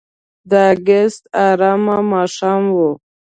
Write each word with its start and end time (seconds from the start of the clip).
د 0.49 0.51
اګست 0.71 1.21
آرامه 1.47 1.97
ماښام 2.11 2.63
و. 2.75 2.77